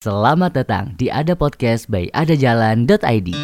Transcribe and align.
Selamat 0.00 0.56
datang 0.56 0.96
di 0.96 1.12
Ada 1.12 1.36
Podcast 1.36 1.84
by 1.84 2.08
adajalan.id 2.16 3.36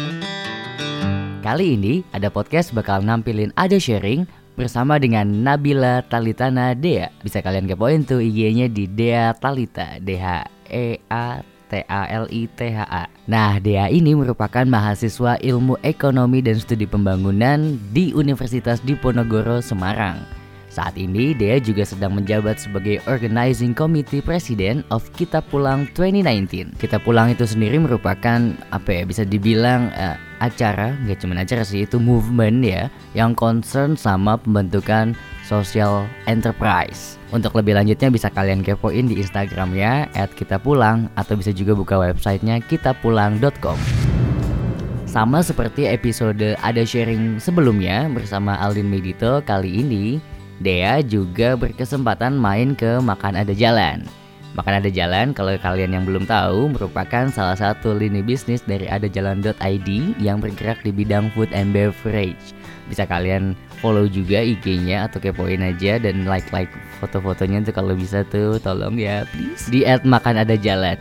Kali 1.45 1.67
ini 1.77 2.01
Ada 2.09 2.33
Podcast 2.33 2.73
bakal 2.73 3.05
nampilin 3.05 3.53
Ada 3.53 3.77
Sharing 3.77 4.25
bersama 4.57 4.97
dengan 4.97 5.45
Nabila 5.45 6.01
Talitana 6.09 6.73
Dea 6.73 7.13
Bisa 7.21 7.45
kalian 7.45 7.69
kepoin 7.69 8.09
tuh 8.09 8.25
IG-nya 8.25 8.73
di 8.73 8.89
Dea 8.89 9.37
Talita 9.37 10.01
D 10.01 10.17
H 10.17 10.49
E 10.73 10.97
A 11.13 11.45
T 11.69 11.85
A 11.85 12.01
L 12.09 12.25
I 12.33 12.49
T 12.49 12.73
H 12.73 12.89
A. 12.89 13.05
Nah, 13.29 13.61
Dea 13.61 13.93
ini 13.93 14.17
merupakan 14.17 14.65
mahasiswa 14.65 15.37
Ilmu 15.37 15.77
Ekonomi 15.85 16.41
dan 16.41 16.57
Studi 16.57 16.89
Pembangunan 16.89 17.77
di 17.93 18.17
Universitas 18.17 18.81
Diponegoro 18.81 19.61
Semarang. 19.61 20.36
Saat 20.77 20.93
ini 20.93 21.33
Dea 21.33 21.57
juga 21.57 21.81
sedang 21.81 22.13
menjabat 22.13 22.61
sebagai 22.61 23.01
Organizing 23.09 23.73
Committee 23.73 24.21
President 24.21 24.85
of 24.93 25.09
Kita 25.17 25.41
Pulang 25.41 25.89
2019. 25.97 26.77
Kita 26.77 27.01
Pulang 27.01 27.33
itu 27.33 27.49
sendiri 27.49 27.81
merupakan 27.81 28.53
apa 28.69 28.85
ya 28.85 29.01
bisa 29.01 29.25
dibilang 29.25 29.89
uh, 29.97 30.13
acara, 30.37 30.93
nggak 31.01 31.17
cuma 31.17 31.33
acara 31.33 31.65
sih 31.65 31.81
itu 31.81 31.97
movement 31.97 32.61
ya 32.61 32.93
yang 33.17 33.33
concern 33.33 33.97
sama 33.97 34.37
pembentukan 34.37 35.17
social 35.49 36.05
enterprise. 36.29 37.17
Untuk 37.33 37.57
lebih 37.57 37.73
lanjutnya 37.73 38.13
bisa 38.13 38.29
kalian 38.29 38.61
kepoin 38.61 39.09
di 39.09 39.17
Instagramnya 39.17 40.13
@kitapulang 40.37 41.09
atau 41.17 41.41
bisa 41.41 41.49
juga 41.57 41.73
buka 41.73 41.97
websitenya 41.97 42.61
kitapulang.com. 42.69 43.81
Sama 45.09 45.41
seperti 45.41 45.89
episode 45.89 46.53
ada 46.61 46.85
sharing 46.85 47.41
sebelumnya 47.41 48.05
bersama 48.13 48.61
Aldin 48.61 48.93
Medito 48.93 49.41
kali 49.41 49.81
ini 49.81 50.36
Dea 50.57 51.05
juga 51.05 51.53
berkesempatan 51.53 52.33
main 52.33 52.73
ke 52.73 52.97
Makan 52.97 53.37
Ada 53.37 53.53
Jalan. 53.53 54.05
Makan 54.57 54.81
Ada 54.81 54.89
Jalan 54.89 55.37
kalau 55.37 55.53
kalian 55.61 55.93
yang 55.93 56.05
belum 56.09 56.25
tahu 56.25 56.73
merupakan 56.73 57.29
salah 57.29 57.53
satu 57.53 57.93
lini 57.93 58.25
bisnis 58.25 58.65
dari 58.65 58.89
adajalan.id 58.89 59.89
yang 60.17 60.41
bergerak 60.41 60.81
di 60.81 60.89
bidang 60.89 61.29
food 61.37 61.53
and 61.53 61.77
beverage. 61.77 62.57
Bisa 62.89 63.05
kalian 63.05 63.53
follow 63.77 64.09
juga 64.09 64.41
IG-nya 64.41 65.05
atau 65.05 65.21
kepoin 65.21 65.61
aja 65.61 66.01
dan 66.01 66.25
like-like 66.25 66.73
foto-fotonya 66.97 67.61
tuh 67.69 67.75
kalau 67.77 67.93
bisa 67.93 68.25
tuh 68.33 68.57
tolong 68.57 68.97
ya 68.97 69.29
please 69.29 69.69
di 69.69 69.85
add 69.85 70.01
makan 70.09 70.41
ada 70.41 70.57
jalan. 70.57 70.97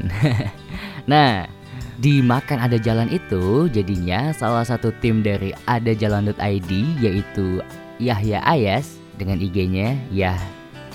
nah, 1.10 1.48
di 1.96 2.20
Makan 2.20 2.60
Ada 2.60 2.76
Jalan 2.76 3.08
itu 3.08 3.72
jadinya 3.72 4.28
salah 4.36 4.68
satu 4.68 4.92
tim 5.00 5.24
dari 5.24 5.56
adajalan.id 5.64 6.70
yaitu 7.00 7.64
Yahya 7.96 8.44
Ayas 8.44 9.00
dengan 9.16 9.40
IG-nya 9.40 9.96
ya 10.12 10.36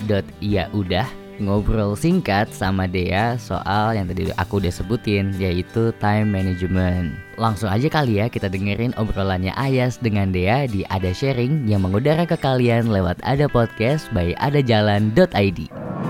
dot 0.09 0.25
ya 0.41 0.66
udah 0.73 1.05
ngobrol 1.41 1.97
singkat 1.97 2.53
sama 2.53 2.86
Dea 2.86 3.36
soal 3.41 3.97
yang 3.97 4.05
tadi 4.05 4.30
aku 4.38 4.61
udah 4.61 4.69
sebutin 4.69 5.33
yaitu 5.41 5.89
time 5.97 6.30
management. 6.30 7.17
Langsung 7.42 7.73
aja 7.73 7.89
kali 7.89 8.22
ya 8.22 8.30
kita 8.30 8.45
dengerin 8.47 8.94
obrolannya 8.95 9.52
Ayas 9.58 9.97
dengan 9.97 10.30
Dea 10.30 10.69
di 10.69 10.86
Ada 10.88 11.09
Sharing 11.09 11.66
yang 11.66 11.81
mengudara 11.81 12.30
ke 12.30 12.38
kalian 12.38 12.94
lewat 12.94 13.17
Ada 13.25 13.49
Podcast 13.49 14.08
by 14.14 14.38
adajalan.id. 14.38 15.59
Eh 15.67 16.01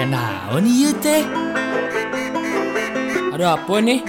Ayah 0.00 0.16
naon 0.16 0.64
ieu 0.64 0.96
teh? 0.96 1.28
Ada 3.36 3.52
apa 3.52 3.84
nih? 3.84 4.00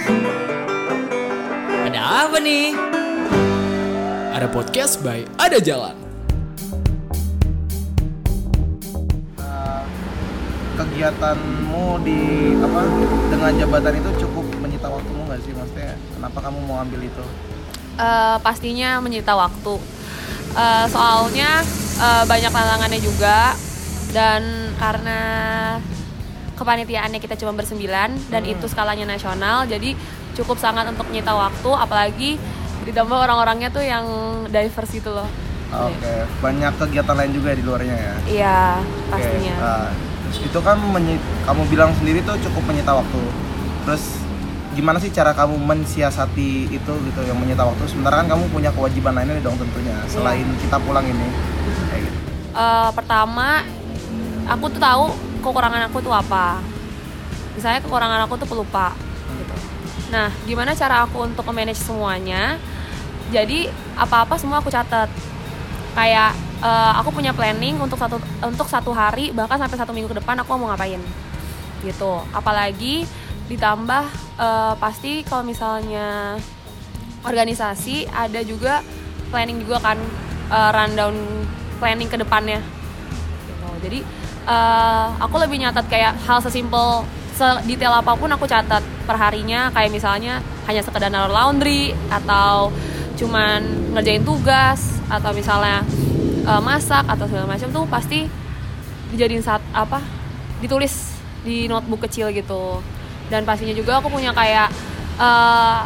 Ada 1.84 2.00
apa 2.00 2.40
nih? 2.40 2.72
Ada 4.32 4.48
podcast 4.48 5.04
by 5.04 5.28
Ada 5.36 5.60
Jalan. 5.60 5.92
Kegiatanmu 10.80 12.00
di 12.08 12.20
apa 12.56 12.80
dengan 13.28 13.52
jabatan 13.52 13.92
itu 13.92 14.10
cukup 14.24 14.48
menyita 14.64 14.88
waktumu 14.88 15.28
nggak 15.28 15.44
sih? 15.44 15.52
Maksudnya 15.52 15.92
kenapa 16.16 16.40
kamu 16.40 16.72
mau 16.72 16.80
ambil 16.80 17.04
itu? 17.04 17.24
Eh, 18.00 18.36
pastinya 18.40 18.96
menyita 19.04 19.36
waktu. 19.36 19.76
Eh, 20.56 20.84
soalnya 20.88 21.60
eh, 22.00 22.24
banyak 22.24 22.48
tantangannya 22.48 22.96
juga 23.04 23.52
dan 24.12 24.44
karena 24.76 25.20
kepanitiaannya 26.54 27.18
kita 27.18 27.34
cuma 27.40 27.56
bersembilan 27.56 28.14
dan 28.30 28.42
itu 28.44 28.68
skalanya 28.68 29.08
nasional, 29.08 29.66
jadi 29.66 29.96
cukup 30.38 30.60
sangat 30.60 30.86
untuk 30.88 31.08
menyita 31.08 31.32
waktu, 31.34 31.70
apalagi 31.74 32.30
ditambah 32.86 33.14
orang-orangnya 33.14 33.72
tuh 33.72 33.82
yang 33.82 34.04
diverse 34.52 34.92
gitu 34.94 35.10
loh. 35.10 35.26
Oke, 35.72 36.28
banyak 36.44 36.72
kegiatan 36.76 37.16
lain 37.16 37.32
juga 37.32 37.56
di 37.56 37.64
luarnya 37.64 37.96
ya. 37.96 38.14
Iya, 38.28 38.60
pastinya. 39.08 39.56
nah, 39.56 39.88
terus 40.28 40.38
itu 40.44 40.58
kan 40.60 40.76
kamu 41.48 41.62
bilang 41.72 41.90
sendiri 41.96 42.20
tuh 42.20 42.36
cukup 42.44 42.68
menyita 42.68 42.92
waktu. 42.92 43.22
Terus 43.88 44.20
gimana 44.76 45.00
sih 45.00 45.08
cara 45.08 45.32
kamu 45.32 45.56
mensiasati 45.56 46.68
itu 46.68 46.92
gitu 47.08 47.20
yang 47.24 47.40
menyita 47.40 47.64
waktu? 47.64 47.88
Sementara 47.88 48.20
kan 48.20 48.36
kamu 48.36 48.52
punya 48.52 48.68
kewajiban 48.76 49.16
lainnya 49.16 49.40
dong 49.40 49.56
tentunya 49.56 49.96
selain 50.12 50.44
kita 50.60 50.76
pulang 50.84 51.08
ini. 51.08 51.28
Kayak 51.88 52.02
gitu. 52.04 52.18
Eh, 52.52 52.90
pertama, 52.92 53.64
aku 54.46 54.64
tuh 54.70 54.80
tahu 54.82 55.04
kekurangan 55.42 55.90
aku 55.90 55.98
tuh 56.02 56.14
apa. 56.14 56.62
Misalnya 57.54 57.80
kekurangan 57.84 58.20
aku 58.26 58.34
tuh 58.40 58.48
pelupa. 58.48 58.94
Gitu. 59.36 59.54
Nah, 60.14 60.28
gimana 60.46 60.72
cara 60.72 61.04
aku 61.04 61.26
untuk 61.26 61.44
manage 61.50 61.82
semuanya? 61.82 62.56
Jadi 63.32 63.68
apa-apa 63.96 64.38
semua 64.38 64.60
aku 64.60 64.72
catat. 64.72 65.08
Kayak 65.92 66.32
eh, 66.64 66.92
aku 67.00 67.12
punya 67.12 67.36
planning 67.36 67.76
untuk 67.76 68.00
satu 68.00 68.16
untuk 68.44 68.66
satu 68.68 68.90
hari 68.96 69.34
bahkan 69.34 69.60
sampai 69.60 69.76
satu 69.76 69.92
minggu 69.92 70.08
ke 70.12 70.18
depan 70.20 70.40
aku 70.40 70.56
mau 70.56 70.72
ngapain. 70.72 71.00
Gitu. 71.84 72.12
Apalagi 72.32 73.04
ditambah 73.50 74.04
eh, 74.40 74.74
pasti 74.80 75.26
kalau 75.26 75.44
misalnya 75.44 76.40
organisasi 77.22 78.10
ada 78.10 78.40
juga 78.42 78.80
planning 79.28 79.62
juga 79.62 79.80
kan 79.80 79.98
eh, 80.48 80.70
rundown 80.72 81.16
planning 81.80 82.08
ke 82.08 82.16
depannya. 82.16 82.81
Jadi 83.82 84.00
eh, 84.46 85.06
aku 85.18 85.36
lebih 85.42 85.58
nyatat 85.60 85.86
kayak 85.90 86.14
hal 86.24 86.38
sesimpel 86.38 87.02
sedetail 87.32 87.98
apa 87.98 88.14
pun 88.14 88.30
aku 88.30 88.46
catat 88.46 88.80
perharinya. 89.04 89.68
Kayak 89.74 89.90
misalnya 89.90 90.38
hanya 90.70 90.80
sekedar 90.80 91.10
naruh 91.10 91.34
laundry 91.34 91.90
atau 92.08 92.70
cuman 93.18 93.92
ngerjain 93.92 94.24
tugas 94.24 95.02
atau 95.10 95.34
misalnya 95.34 95.82
eh, 96.46 96.62
masak 96.62 97.04
atau 97.04 97.26
segala 97.26 97.50
macam 97.50 97.68
tuh 97.68 97.84
pasti 97.90 98.24
dijadiin 99.12 99.44
saat 99.44 99.60
apa 99.76 100.00
ditulis 100.64 101.12
di 101.42 101.66
notebook 101.66 102.06
kecil 102.06 102.30
gitu. 102.30 102.78
Dan 103.28 103.42
pastinya 103.42 103.74
juga 103.74 103.98
aku 103.98 104.08
punya 104.08 104.30
kayak 104.30 104.70
eh, 105.18 105.82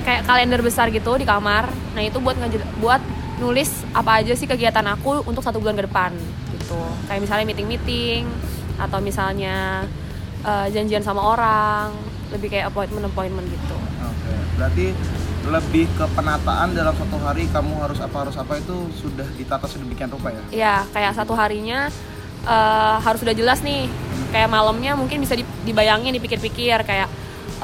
kayak 0.00 0.24
kalender 0.24 0.60
besar 0.64 0.88
gitu 0.88 1.16
di 1.20 1.28
kamar. 1.28 1.68
Nah 1.96 2.02
itu 2.02 2.16
buat 2.20 2.36
buat 2.80 3.02
nulis 3.40 3.82
apa 3.96 4.20
aja 4.20 4.36
sih 4.36 4.44
kegiatan 4.44 4.84
aku 4.84 5.24
untuk 5.24 5.40
satu 5.40 5.58
bulan 5.58 5.74
ke 5.80 5.84
depan 5.88 6.12
gitu. 6.54 6.78
Kayak 7.08 7.20
misalnya 7.24 7.44
meeting 7.48 7.68
meeting 7.68 8.22
atau 8.76 9.00
misalnya 9.00 9.88
eh, 10.44 10.66
janjian 10.70 11.00
sama 11.00 11.24
orang 11.24 11.90
lebih 12.30 12.52
kayak 12.52 12.70
appointment 12.70 13.08
appointment 13.08 13.48
gitu. 13.48 13.76
Oke, 14.04 14.32
berarti 14.54 14.86
lebih 15.50 15.88
ke 15.96 16.04
penataan 16.12 16.76
dalam 16.76 16.92
satu 16.92 17.16
hari 17.24 17.48
kamu 17.48 17.80
harus 17.80 17.98
apa 17.98 18.28
harus 18.28 18.36
apa 18.36 18.60
itu 18.60 18.76
sudah 19.00 19.24
ditata 19.40 19.64
sedemikian 19.64 20.12
rupa 20.12 20.28
ya? 20.30 20.42
ya 20.52 20.74
kayak 20.92 21.16
satu 21.16 21.32
harinya 21.32 21.88
eh, 22.44 22.96
harus 23.00 23.18
sudah 23.24 23.34
jelas 23.34 23.64
nih. 23.64 23.88
Kayak 24.30 24.52
malamnya 24.52 24.94
mungkin 24.94 25.18
bisa 25.24 25.34
di- 25.34 25.48
dibayangin 25.66 26.14
dipikir-pikir 26.14 26.86
kayak 26.86 27.08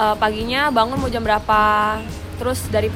eh, 0.01 0.17
paginya 0.19 0.73
bangun 0.73 0.99
mau 0.99 1.13
jam 1.13 1.23
berapa 1.23 1.63
terus 2.37 2.69
dari 2.69 2.93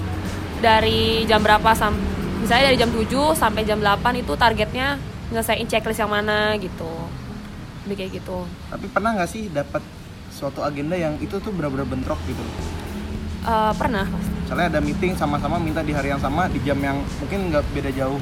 dari 0.60 1.24
jam 1.24 1.40
berapa 1.40 1.72
sam 1.72 1.96
misalnya 2.40 2.72
dari 2.72 2.78
jam 2.80 2.90
7 2.90 3.36
sampai 3.36 3.62
jam 3.68 3.78
8 3.78 4.00
itu 4.16 4.32
targetnya 4.34 4.96
nyelesain 5.30 5.66
checklist 5.68 6.00
yang 6.02 6.10
mana 6.10 6.56
gitu 6.58 6.90
lebih 7.86 7.96
kayak 8.04 8.10
gitu 8.20 8.44
Tapi 8.68 8.86
pernah 8.90 9.16
nggak 9.16 9.30
sih 9.30 9.48
dapat 9.52 9.80
suatu 10.32 10.64
agenda 10.64 10.96
yang 10.96 11.16
itu 11.20 11.36
tuh 11.38 11.52
benar-benar 11.52 11.86
bentrok 11.88 12.18
gitu? 12.28 12.42
Eh, 13.40 13.72
pernah 13.76 14.04
pasti 14.04 14.30
Misalnya 14.44 14.66
ada 14.76 14.80
meeting 14.82 15.14
sama-sama 15.14 15.62
minta 15.62 15.80
di 15.80 15.94
hari 15.94 16.10
yang 16.10 16.18
sama 16.18 16.50
di 16.50 16.58
jam 16.66 16.76
yang 16.82 16.98
mungkin 17.22 17.54
nggak 17.54 17.62
beda 17.70 17.94
jauh. 17.94 18.18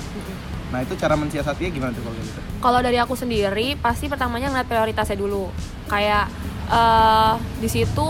Nah 0.69 0.85
itu 0.85 0.93
cara 1.00 1.17
mensiasatinya 1.17 1.71
gimana 1.73 1.91
tuh 1.97 2.05
kalau 2.05 2.17
gitu? 2.21 2.41
kalau 2.59 2.81
dari 2.82 2.99
aku 2.99 3.14
sendiri 3.14 3.79
pasti 3.79 4.11
pertamanya 4.11 4.50
ngeliat 4.50 4.69
prioritasnya 4.69 5.17
dulu 5.19 5.49
kayak 5.88 6.26
eh 6.69 7.35
di 7.64 7.69
situ 7.71 8.09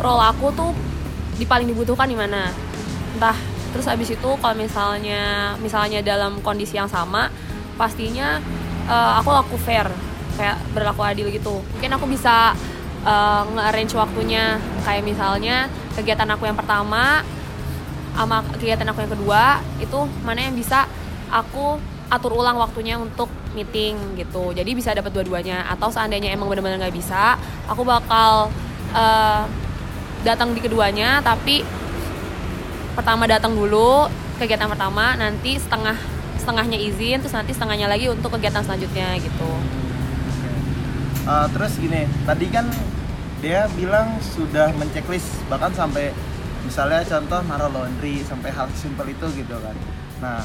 role 0.00 0.24
aku 0.24 0.50
tuh 0.50 0.74
di 1.38 1.46
paling 1.46 1.70
dibutuhkan 1.70 2.10
di 2.10 2.18
mana 2.18 2.50
entah 3.14 3.38
terus 3.74 3.90
abis 3.90 4.14
itu 4.14 4.30
kalau 4.38 4.54
misalnya 4.54 5.52
misalnya 5.58 5.98
dalam 5.98 6.38
kondisi 6.46 6.78
yang 6.78 6.86
sama 6.86 7.26
pastinya 7.74 8.38
eh, 8.86 9.12
aku 9.18 9.28
laku 9.34 9.56
fair. 9.58 9.90
Kayak 10.34 10.58
berlaku 10.74 11.02
adil 11.02 11.26
gitu. 11.30 11.62
Mungkin 11.74 11.90
aku 11.94 12.06
bisa 12.06 12.54
eh, 13.02 13.42
nge-arrange 13.50 13.94
waktunya. 13.98 14.62
Kayak 14.86 15.02
misalnya 15.02 15.66
kegiatan 15.98 16.30
aku 16.30 16.46
yang 16.46 16.58
pertama 16.58 17.26
sama 18.14 18.46
kegiatan 18.54 18.86
aku 18.86 19.02
yang 19.02 19.10
kedua 19.10 19.58
itu 19.82 20.06
mana 20.22 20.46
yang 20.46 20.54
bisa 20.54 20.86
aku 21.34 21.82
atur 22.14 22.30
ulang 22.38 22.54
waktunya 22.62 22.94
untuk 22.94 23.26
meeting 23.58 23.98
gitu. 24.14 24.54
Jadi 24.54 24.70
bisa 24.70 24.94
dapat 24.94 25.10
dua-duanya. 25.10 25.66
Atau 25.66 25.90
seandainya 25.90 26.30
emang 26.30 26.46
benar-benar 26.46 26.78
nggak 26.78 26.94
bisa 26.94 27.34
aku 27.66 27.82
bakal 27.82 28.54
eh, 28.94 29.42
datang 30.24 30.56
di 30.56 30.60
keduanya 30.64 31.20
tapi 31.20 31.60
pertama 32.94 33.26
datang 33.26 33.52
dulu 33.58 34.06
kegiatan 34.38 34.70
pertama 34.70 35.18
nanti 35.18 35.58
setengah 35.58 35.98
setengahnya 36.38 36.78
izin 36.78 37.22
terus 37.22 37.34
nanti 37.34 37.54
setengahnya 37.54 37.90
lagi 37.90 38.10
untuk 38.10 38.34
kegiatan 38.38 38.62
selanjutnya 38.62 39.18
gitu. 39.18 39.50
Uh, 41.24 41.48
terus 41.56 41.80
gini, 41.80 42.04
tadi 42.28 42.46
kan 42.52 42.68
dia 43.40 43.64
bilang 43.76 44.20
sudah 44.20 44.72
menceklis 44.76 45.24
bahkan 45.48 45.72
sampai 45.72 46.12
misalnya 46.68 47.00
contoh 47.04 47.40
naruh 47.48 47.72
laundry 47.72 48.20
sampai 48.24 48.52
hal 48.52 48.68
simpel 48.76 49.08
itu 49.08 49.24
gitu 49.32 49.56
kan. 49.56 49.76
Nah, 50.20 50.44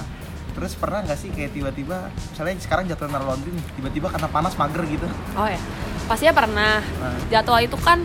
terus 0.55 0.79
pernah 0.79 1.03
nggak 1.03 1.19
sih 1.19 1.29
kayak 1.35 1.51
tiba-tiba 1.51 2.07
misalnya 2.31 2.55
sekarang 2.63 2.87
jadwal 2.87 3.11
naruh 3.11 3.35
laundry 3.35 3.51
nih, 3.51 3.65
tiba-tiba 3.75 4.07
karena 4.07 4.27
panas 4.31 4.55
mager 4.55 4.83
gitu. 4.87 5.07
oh 5.35 5.47
ya. 5.51 5.59
Pastinya 6.07 6.33
pernah. 6.33 6.79
Nah, 6.79 7.17
jadwal 7.27 7.59
itu 7.59 7.75
kan 7.75 7.99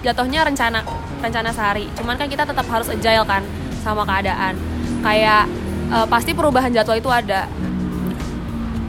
jatuhnya 0.00 0.48
rencana 0.48 0.80
rencana 1.20 1.52
sehari. 1.52 1.92
Cuman 1.92 2.16
kan 2.16 2.28
kita 2.32 2.48
tetap 2.48 2.64
harus 2.72 2.88
agile 2.88 3.28
kan 3.28 3.44
sama 3.84 4.08
keadaan. 4.08 4.56
Kayak 5.04 5.44
eh, 5.92 6.06
pasti 6.08 6.32
perubahan 6.32 6.72
jadwal 6.72 6.96
itu 6.96 7.12
ada. 7.12 7.44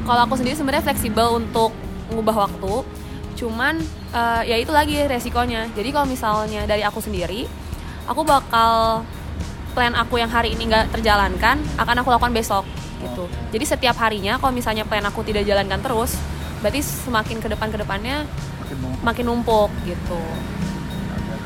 Kalau 0.06 0.22
aku 0.24 0.40
sendiri 0.40 0.56
sebenarnya 0.56 0.86
fleksibel 0.88 1.36
untuk 1.36 1.76
mengubah 2.08 2.48
waktu 2.48 2.88
cuman 3.36 3.84
eh, 4.16 4.42
ya 4.48 4.56
itu 4.56 4.72
lagi 4.72 4.96
resikonya. 5.04 5.68
Jadi 5.76 5.92
kalau 5.92 6.08
misalnya 6.08 6.64
dari 6.64 6.88
aku 6.88 7.04
sendiri 7.04 7.44
aku 8.08 8.24
bakal 8.24 9.04
plan 9.76 9.92
aku 9.92 10.24
yang 10.24 10.32
hari 10.32 10.56
ini 10.56 10.72
nggak 10.72 10.96
terjalankan 10.96 11.60
akan 11.76 11.96
aku 12.00 12.10
lakukan 12.16 12.32
besok 12.32 12.64
gitu. 13.04 13.28
Jadi 13.52 13.66
setiap 13.68 14.00
harinya 14.00 14.40
kalau 14.40 14.56
misalnya 14.56 14.88
plan 14.88 15.04
aku 15.04 15.22
tidak 15.28 15.44
jalankan 15.44 15.84
terus 15.84 16.16
berarti 16.64 16.80
semakin 16.82 17.38
ke 17.44 17.52
depan 17.52 17.68
ke 17.70 17.78
depannya 17.78 18.24
makin 18.64 18.78
numpuk. 18.80 19.04
makin 19.04 19.26
numpuk 19.28 19.70
gitu. 19.84 20.22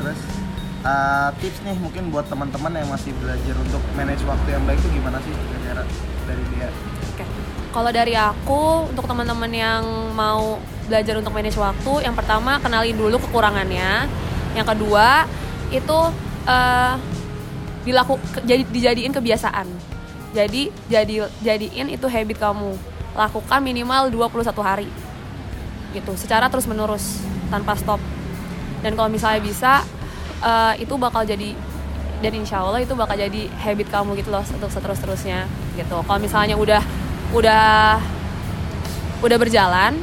Terus 0.00 0.39
uh, 0.84 1.30
tips 1.40 1.60
nih 1.64 1.76
mungkin 1.80 2.08
buat 2.12 2.26
teman-teman 2.28 2.72
yang 2.72 2.88
masih 2.88 3.12
belajar 3.20 3.54
untuk 3.56 3.82
manage 3.96 4.24
waktu 4.24 4.48
yang 4.52 4.62
baik 4.64 4.78
itu 4.80 4.88
gimana 4.96 5.18
sih 5.24 5.32
kira-kira 5.32 5.84
dari 6.24 6.44
dia? 6.56 6.68
Oke. 7.14 7.24
Kalau 7.70 7.90
dari 7.94 8.14
aku 8.18 8.90
untuk 8.90 9.06
teman-teman 9.06 9.50
yang 9.52 9.82
mau 10.16 10.58
belajar 10.90 11.14
untuk 11.22 11.30
manage 11.30 11.54
waktu, 11.54 11.92
yang 12.02 12.18
pertama 12.18 12.58
kenalin 12.58 12.98
dulu 12.98 13.22
kekurangannya. 13.22 14.10
Yang 14.58 14.66
kedua 14.74 15.30
itu 15.70 15.98
eh, 16.50 16.94
dilaku 17.86 18.18
jadi 18.42 18.66
dijadiin 18.66 19.14
kebiasaan. 19.14 19.70
Jadi 20.34 20.74
jadi 20.90 21.30
jadiin 21.46 21.94
itu 21.94 22.06
habit 22.10 22.42
kamu. 22.42 22.74
Lakukan 23.14 23.62
minimal 23.62 24.10
21 24.10 24.50
hari. 24.66 24.90
Gitu, 25.94 26.10
secara 26.18 26.50
terus-menerus 26.50 27.22
tanpa 27.50 27.78
stop. 27.78 28.02
Dan 28.82 28.98
kalau 28.98 29.10
misalnya 29.10 29.42
bisa 29.42 29.86
eh, 30.40 30.74
itu 30.82 30.94
bakal 30.96 31.22
jadi 31.24 31.52
dan 32.20 32.32
insya 32.36 32.60
Allah 32.60 32.84
itu 32.84 32.92
bakal 32.92 33.16
jadi 33.16 33.48
habit 33.60 33.88
kamu 33.88 34.12
gitu 34.20 34.28
loh 34.28 34.44
untuk 34.44 34.68
seterus-terusnya 34.68 35.48
gitu. 35.76 35.96
Kalau 36.04 36.20
misalnya 36.20 36.56
udah 36.56 36.82
udah 37.32 37.96
udah 39.20 39.36
berjalan 39.36 39.96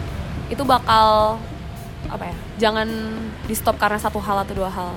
itu 0.48 0.64
bakal 0.64 1.38
apa 2.08 2.24
ya 2.32 2.36
jangan 2.70 2.88
di 3.44 3.54
stop 3.58 3.76
karena 3.76 4.00
satu 4.00 4.22
hal 4.24 4.48
atau 4.48 4.56
dua 4.56 4.72
hal 4.72 4.96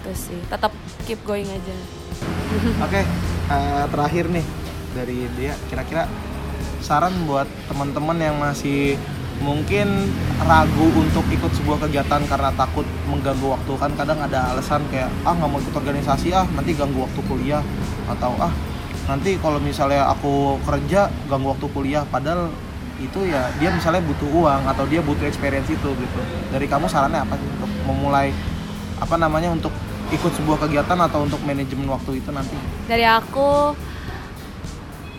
itu 0.00 0.10
sih 0.16 0.40
tetap 0.50 0.72
keep 1.06 1.20
going 1.22 1.46
aja 1.46 1.76
Oke, 2.84 3.06
uh, 3.46 3.84
terakhir 3.86 4.26
nih 4.26 4.42
dari 4.90 5.30
dia 5.38 5.54
kira-kira 5.70 6.10
saran 6.82 7.14
buat 7.28 7.46
teman-teman 7.70 8.18
yang 8.18 8.36
masih 8.40 8.98
mungkin 9.40 10.12
ragu 10.44 10.86
untuk 10.92 11.24
ikut 11.32 11.48
sebuah 11.56 11.88
kegiatan 11.88 12.20
karena 12.28 12.52
takut 12.54 12.84
mengganggu 13.08 13.56
waktu. 13.56 13.72
Kan 13.80 13.92
kadang 13.96 14.20
ada 14.20 14.52
alasan 14.52 14.84
kayak 14.92 15.08
ah 15.24 15.32
nggak 15.32 15.48
mau 15.48 15.58
ikut 15.58 15.74
organisasi 15.74 16.32
ah 16.36 16.44
nanti 16.52 16.76
ganggu 16.76 17.02
waktu 17.04 17.20
kuliah. 17.24 17.64
Atau 18.06 18.36
ah 18.36 18.52
nanti 19.08 19.40
kalau 19.40 19.58
misalnya 19.58 20.06
aku 20.12 20.60
kerja 20.64 21.08
ganggu 21.26 21.56
waktu 21.56 21.66
kuliah. 21.72 22.04
Padahal 22.06 22.52
itu 23.00 23.24
ya 23.24 23.48
dia 23.56 23.72
misalnya 23.72 24.04
butuh 24.04 24.28
uang 24.28 24.62
atau 24.68 24.84
dia 24.84 25.00
butuh 25.00 25.24
experience 25.24 25.72
itu 25.72 25.88
gitu. 25.88 26.20
Dari 26.52 26.68
kamu 26.68 26.86
sarannya 26.86 27.24
apa 27.24 27.34
sih 27.40 27.48
untuk 27.48 27.70
memulai 27.88 28.28
apa 29.00 29.16
namanya 29.16 29.56
untuk 29.56 29.72
ikut 30.12 30.32
sebuah 30.36 30.68
kegiatan 30.68 30.98
atau 31.00 31.24
untuk 31.24 31.40
manajemen 31.48 31.88
waktu 31.88 32.20
itu 32.20 32.28
nanti? 32.28 32.56
Dari 32.84 33.08
aku 33.08 33.72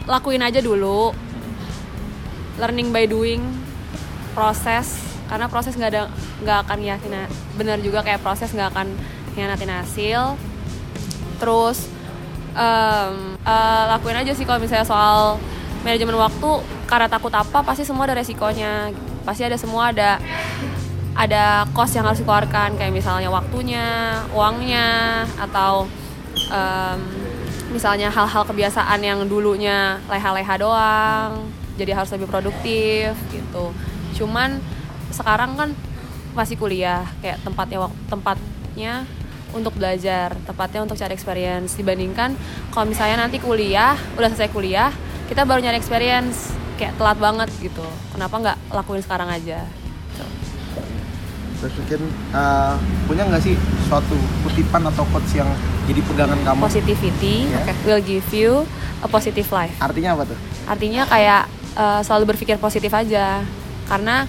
lakuin 0.06 0.46
aja 0.46 0.62
dulu. 0.62 1.10
Learning 2.60 2.94
by 2.94 3.10
doing 3.10 3.42
proses 4.32 5.00
karena 5.32 5.48
proses 5.48 5.76
nggak 5.80 5.92
ada 5.96 6.04
nggak 6.44 6.58
akan 6.68 6.80
yakin 6.84 7.12
benar 7.56 7.80
juga 7.80 8.04
kayak 8.04 8.20
proses 8.20 8.52
nggak 8.52 8.76
akan 8.76 8.88
hianatin 9.36 9.72
hasil. 9.72 10.22
Terus 11.40 11.88
em, 12.52 13.40
eh, 13.40 13.84
lakuin 13.96 14.20
aja 14.20 14.36
sih 14.36 14.44
kalau 14.44 14.60
misalnya 14.60 14.84
soal 14.84 15.40
manajemen 15.82 16.20
waktu 16.20 16.50
karena 16.86 17.08
takut 17.08 17.32
apa 17.32 17.64
pasti 17.64 17.88
semua 17.88 18.06
ada 18.10 18.20
resikonya. 18.20 18.92
Pasti 19.24 19.48
ada 19.48 19.56
semua 19.56 19.94
ada 19.94 20.20
ada 21.16 21.68
cost 21.76 21.96
yang 21.96 22.08
harus 22.08 22.24
dikeluarkan 22.24 22.80
kayak 22.80 22.92
misalnya 22.92 23.28
waktunya 23.28 24.18
uangnya 24.32 25.24
atau 25.40 25.88
em, 26.52 27.00
misalnya 27.72 28.12
hal-hal 28.12 28.44
kebiasaan 28.44 29.00
yang 29.00 29.20
dulunya 29.28 30.00
leha-leha 30.12 30.56
doang 30.60 31.32
jadi 31.80 31.96
harus 31.96 32.12
lebih 32.16 32.28
produktif 32.28 33.16
gitu 33.32 33.72
cuman 34.22 34.62
sekarang 35.10 35.58
kan 35.58 35.70
masih 36.38 36.56
kuliah 36.56 37.04
kayak 37.20 37.42
tempatnya 37.44 37.90
tempatnya 38.08 38.94
untuk 39.52 39.76
belajar 39.76 40.32
tempatnya 40.48 40.80
untuk 40.86 40.96
cari 40.96 41.12
experience. 41.12 41.76
Dibandingkan 41.76 42.38
kalau 42.72 42.88
misalnya 42.88 43.28
nanti 43.28 43.42
kuliah 43.42 43.98
udah 44.16 44.30
selesai 44.32 44.54
kuliah 44.54 44.94
kita 45.28 45.44
baru 45.44 45.60
nyari 45.60 45.82
experience 45.82 46.54
kayak 46.80 46.96
telat 46.96 47.18
banget 47.20 47.50
gitu. 47.60 47.84
Kenapa 48.16 48.36
nggak 48.40 48.58
lakuin 48.72 49.04
sekarang 49.04 49.28
aja? 49.28 49.66
Gitu. 50.14 50.26
terus 51.62 51.78
mungkin 51.78 52.02
uh, 52.34 52.74
punya 53.06 53.22
nggak 53.30 53.38
sih 53.46 53.54
suatu 53.86 54.18
kutipan 54.42 54.82
atau 54.82 55.06
quotes 55.14 55.30
yang 55.38 55.46
jadi 55.86 56.02
pegangan 56.10 56.40
kamu? 56.42 56.62
Positivity 56.66 57.46
Ya. 57.54 57.62
oke, 57.62 57.74
will 57.86 58.02
give 58.02 58.26
you 58.34 58.66
a 59.04 59.08
positive 59.12 59.46
life. 59.54 59.78
Artinya 59.78 60.18
apa 60.18 60.26
tuh? 60.26 60.38
Artinya 60.66 61.06
kayak 61.06 61.46
eh, 61.78 62.02
selalu 62.02 62.34
berpikir 62.34 62.58
positif 62.58 62.90
aja 62.90 63.46
karena 63.92 64.24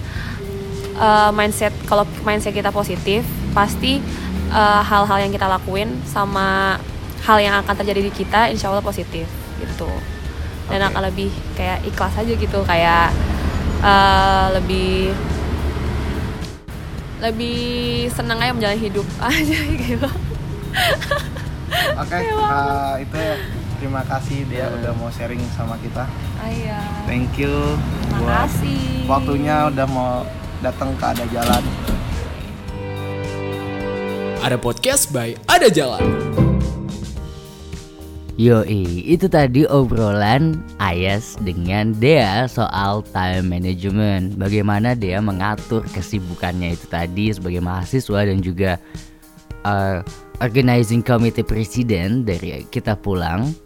eh, 0.99 1.31
mindset 1.31 1.71
kalau 1.87 2.03
mindset 2.27 2.51
kita 2.51 2.75
positif 2.75 3.23
pasti 3.55 4.03
eh, 4.51 4.81
hal-hal 4.83 5.23
yang 5.23 5.31
kita 5.31 5.47
lakuin 5.47 5.95
sama 6.03 6.75
hal 7.23 7.39
yang 7.39 7.55
akan 7.63 7.73
terjadi 7.79 8.03
di 8.03 8.11
kita 8.11 8.51
insya 8.51 8.67
Allah 8.67 8.83
positif 8.83 9.23
gitu. 9.63 9.87
Dan 10.67 10.83
Oke. 10.83 10.87
akan 10.91 11.01
lebih 11.07 11.31
kayak 11.55 11.79
ikhlas 11.87 12.13
aja 12.19 12.33
gitu 12.35 12.59
kayak 12.67 13.15
eh, 13.79 14.47
lebih 14.59 15.15
lebih 17.23 18.11
senang 18.11 18.35
aja 18.43 18.51
menjalani 18.51 18.83
hidup 18.83 19.07
aja 19.31 19.59
gitu. 19.79 20.09
Oke 21.93 22.17
uh, 22.35 22.95
itu 23.01 23.17
ya 23.17 23.35
terima 23.83 23.99
kasih 24.07 24.47
dia 24.47 24.71
udah 24.71 24.95
mau 24.95 25.11
sharing 25.11 25.43
sama 25.59 25.75
kita 25.83 26.07
Ayah. 26.39 27.03
thank 27.03 27.35
you 27.35 27.51
buat 28.15 28.47
Makasih. 28.47 29.11
waktunya 29.11 29.67
udah 29.67 29.87
mau 29.91 30.23
datang 30.63 30.95
ke 30.95 31.03
ada 31.03 31.27
jalan 31.27 31.63
Ada 34.43 34.59
podcast 34.59 35.07
by 35.15 35.39
Ada 35.47 35.71
Jalan. 35.71 36.03
Yoi, 38.35 39.07
itu 39.07 39.31
tadi 39.31 39.63
obrolan 39.63 40.59
Ayas 40.83 41.39
dengan 41.39 41.95
Dea 41.95 42.43
soal 42.51 43.07
time 43.15 43.47
management. 43.47 44.35
Bagaimana 44.35 44.99
Dea 44.99 45.23
mengatur 45.23 45.87
kesibukannya 45.95 46.75
itu 46.75 46.91
tadi 46.91 47.31
sebagai 47.31 47.63
mahasiswa 47.63 48.19
dan 48.27 48.43
juga 48.43 48.83
uh, 49.63 50.03
organizing 50.43 50.99
committee 50.99 51.47
presiden 51.47 52.27
dari 52.27 52.67
Kita 52.67 52.99
Pulang 52.99 53.62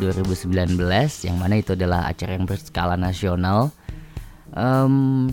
2019 0.00 0.78
yang 1.26 1.36
mana 1.36 1.60
itu 1.60 1.76
adalah 1.76 2.08
acara 2.08 2.36
yang 2.38 2.48
berskala 2.48 2.96
nasional. 2.96 3.74
Em, 4.52 5.28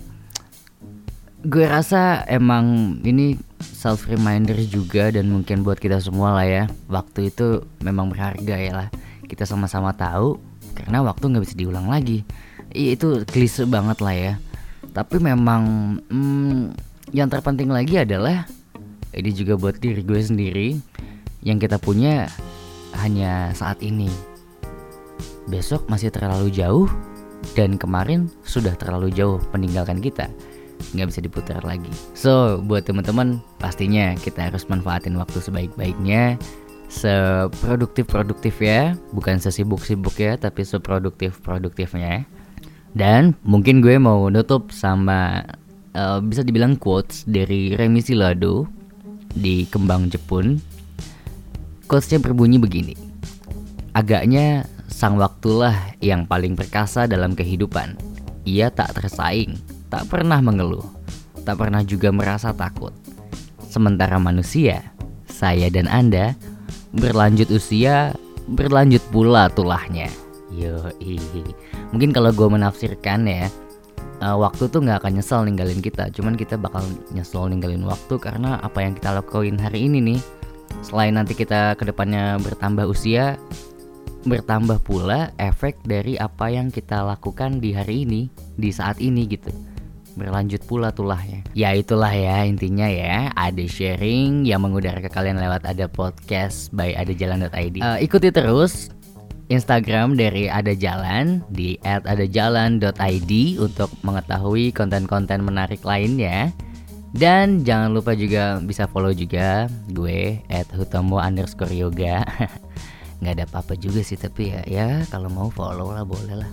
gue 1.43 1.65
rasa 1.67 2.27
emang 2.27 2.99
ini 3.03 3.39
self 3.59 4.07
reminder 4.11 4.59
juga 4.67 5.11
dan 5.11 5.31
mungkin 5.31 5.63
buat 5.63 5.79
kita 5.79 6.03
semua 6.03 6.35
lah 6.35 6.47
ya 6.47 6.63
waktu 6.91 7.31
itu 7.31 7.63
memang 7.79 8.11
berharga 8.11 8.55
ya 8.59 8.73
lah 8.75 8.89
kita 9.23 9.47
sama-sama 9.47 9.95
tahu 9.95 10.35
karena 10.75 10.99
waktu 10.99 11.31
nggak 11.31 11.43
bisa 11.47 11.55
diulang 11.55 11.87
lagi 11.87 12.27
itu 12.75 13.23
klise 13.23 13.63
banget 13.63 14.03
lah 14.03 14.15
ya 14.15 14.33
tapi 14.91 15.15
memang 15.23 15.95
hmm, 16.11 16.75
yang 17.15 17.31
terpenting 17.31 17.71
lagi 17.71 18.03
adalah 18.03 18.43
ini 19.13 19.31
juga 19.33 19.57
buat 19.57 19.77
diri 19.81 20.05
gue 20.05 20.21
sendiri 20.21 20.69
yang 21.41 21.57
kita 21.57 21.79
punya 21.79 22.27
hanya 22.99 23.53
saat 23.55 23.79
ini. 23.79 24.09
Besok 25.50 25.89
masih 25.89 26.13
terlalu 26.13 26.53
jauh 26.53 26.86
dan 27.58 27.75
kemarin 27.75 28.29
sudah 28.46 28.77
terlalu 28.77 29.10
jauh 29.10 29.41
meninggalkan 29.51 29.98
kita. 29.98 30.29
Nggak 30.94 31.08
bisa 31.12 31.20
diputar 31.25 31.62
lagi. 31.65 31.89
So, 32.15 32.62
buat 32.63 32.86
teman-teman 32.88 33.41
pastinya 33.60 34.15
kita 34.15 34.48
harus 34.48 34.70
manfaatin 34.70 35.18
waktu 35.18 35.41
sebaik-baiknya. 35.41 36.38
Seproduktif-produktif 36.89 38.62
ya. 38.62 38.94
Bukan 39.13 39.41
sesibuk-sibuk 39.41 40.15
ya 40.18 40.38
tapi 40.38 40.62
seproduktif-produktifnya. 40.62 42.24
Dan 42.94 43.38
mungkin 43.46 43.82
gue 43.86 43.98
mau 44.01 44.29
nutup 44.34 44.74
sama 44.74 45.46
uh, 45.94 46.18
bisa 46.22 46.41
dibilang 46.41 46.77
quotes 46.77 47.25
dari 47.29 47.77
Remi 47.77 48.01
Silado 48.01 48.65
di 49.34 49.70
Kembang 49.70 50.10
Jepun. 50.10 50.58
Quotesnya 51.86 52.22
berbunyi 52.22 52.58
begini. 52.58 52.94
Agaknya 53.94 54.65
sang 55.00 55.15
waktulah 55.15 55.96
yang 56.03 56.27
paling 56.27 56.60
perkasa 56.60 57.08
dalam 57.08 57.32
kehidupan 57.32 57.96
ia 58.44 58.68
tak 58.68 59.00
tersaing 59.00 59.56
tak 59.88 60.03
pernah 60.12 60.44
mengeluh 60.44 60.84
tak 61.48 61.56
pernah 61.56 61.79
juga 61.88 62.12
merasa 62.12 62.51
takut 62.51 62.91
sementara 63.63 64.20
manusia 64.20 64.91
saya 65.39 65.72
dan 65.72 65.88
Anda 65.88 66.36
berlanjut 66.91 67.48
usia, 67.53 68.12
berlanjut 68.50 69.01
pula 69.13 69.48
tulahnya. 69.53 70.10
Yo, 70.50 70.89
mungkin 71.94 72.10
kalau 72.10 72.34
gue 72.34 72.48
menafsirkan 72.50 73.29
ya, 73.29 73.48
uh, 74.20 74.36
waktu 74.36 74.65
tuh 74.68 74.82
nggak 74.82 75.06
akan 75.06 75.22
nyesel 75.22 75.46
ninggalin 75.46 75.79
kita, 75.79 76.10
cuman 76.10 76.34
kita 76.34 76.58
bakal 76.58 76.82
nyesel 77.13 77.46
ninggalin 77.48 77.86
waktu 77.86 78.18
karena 78.18 78.58
apa 78.60 78.82
yang 78.82 78.98
kita 78.98 79.13
lakuin 79.15 79.56
hari 79.62 79.86
ini 79.86 80.01
nih. 80.13 80.22
Selain 80.82 81.13
nanti 81.13 81.34
kita 81.34 81.77
ke 81.77 81.86
depannya 81.86 82.41
bertambah 82.41 82.89
usia, 82.89 83.38
bertambah 84.29 84.86
pula 84.86 85.33
efek 85.41 85.81
dari 85.83 86.15
apa 86.15 86.53
yang 86.53 86.69
kita 86.69 87.01
lakukan 87.01 87.57
di 87.57 87.74
hari 87.74 88.05
ini, 88.05 88.29
di 88.55 88.69
saat 88.69 89.01
ini 89.01 89.25
gitu 89.25 89.50
berlanjut 90.19 90.59
pula 90.67 90.91
tulahnya. 90.91 91.48
Ya 91.55 91.71
itulah 91.71 92.12
ya 92.12 92.43
intinya 92.43 92.91
ya. 92.91 93.31
Ada 93.39 93.63
sharing 93.63 94.43
yang 94.43 94.59
mengudara 94.59 95.00
ke 95.00 95.07
kalian 95.07 95.39
lewat 95.39 95.63
ada 95.63 95.88
podcast 95.88 96.67
by 96.75 96.91
ada 96.91 97.15
jalan.id. 97.15 97.79
Uh, 97.79 97.95
ikuti 98.03 98.27
terus 98.27 98.91
Instagram 99.50 100.13
dari 100.13 100.45
Ada 100.45 100.77
Jalan 100.77 101.41
di 101.50 101.79
@adajalan.id 101.81 103.31
untuk 103.57 103.89
mengetahui 104.05 104.69
konten-konten 104.75 105.41
menarik 105.41 105.81
lainnya. 105.81 106.53
Dan 107.09 107.65
jangan 107.65 107.89
lupa 107.89 108.13
juga 108.13 108.62
bisa 108.62 108.86
follow 108.86 109.09
juga 109.09 109.65
gue 109.89 110.45
@hutomo 110.77 111.17
underscore 111.17 111.74
yoga. 111.74 112.21
Nggak 113.19 113.33
ada 113.35 113.45
apa-apa 113.47 113.73
juga 113.75 113.99
sih 114.03 114.15
tapi 114.15 114.55
ya 114.55 114.61
ya 114.65 114.88
kalau 115.11 115.27
mau 115.27 115.51
follow 115.51 115.91
lah 115.91 116.07
boleh 116.07 116.35
lah. 116.39 116.51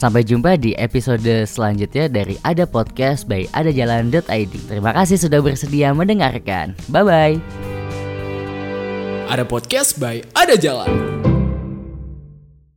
Sampai 0.00 0.24
jumpa 0.24 0.56
di 0.56 0.72
episode 0.80 1.44
selanjutnya 1.44 2.08
dari 2.08 2.40
Ada 2.40 2.64
Podcast 2.64 3.28
by 3.28 3.44
adajalan.id. 3.52 4.54
Terima 4.64 4.96
kasih 4.96 5.20
sudah 5.20 5.44
bersedia 5.44 5.92
mendengarkan. 5.92 6.72
Bye 6.88 7.04
bye. 7.04 7.36
Ada 9.28 9.44
podcast 9.44 10.00
by 10.00 10.24
Ada 10.32 10.56
Jalan. 10.56 10.90